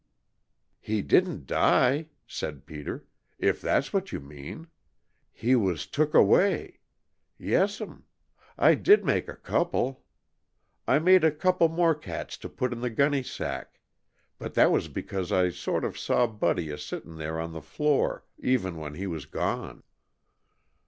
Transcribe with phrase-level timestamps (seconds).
[0.79, 3.05] "He didn't die," said Peter,
[3.37, 4.65] "if that's what you mean.
[5.31, 6.79] He was took away.
[7.37, 8.05] Yes'm.
[8.57, 10.03] I did make a couple.
[10.87, 13.79] I made a couple more cats to put in the gunny sack.
[14.39, 18.25] But that was because I sort of saw Buddy a sittin' there on the floor,
[18.39, 19.83] even when he was gone."